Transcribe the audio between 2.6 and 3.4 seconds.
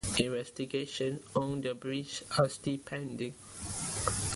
pending.